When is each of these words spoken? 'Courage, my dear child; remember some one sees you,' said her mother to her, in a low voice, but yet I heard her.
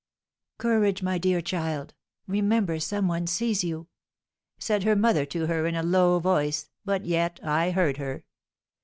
'Courage, 0.57 1.03
my 1.03 1.19
dear 1.19 1.41
child; 1.41 1.93
remember 2.27 2.79
some 2.79 3.07
one 3.07 3.27
sees 3.27 3.63
you,' 3.63 3.87
said 4.57 4.81
her 4.81 4.95
mother 4.95 5.27
to 5.27 5.45
her, 5.45 5.67
in 5.67 5.75
a 5.75 5.83
low 5.83 6.17
voice, 6.17 6.71
but 6.83 7.05
yet 7.05 7.39
I 7.43 7.69
heard 7.69 7.97
her. 7.97 8.23